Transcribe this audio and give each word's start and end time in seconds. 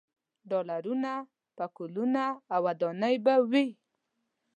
ډالرونه، 0.49 1.11
پکولونه 1.57 2.23
او 2.53 2.61
ودانۍ 2.65 3.15
به 3.25 3.33
وي. 3.51 3.67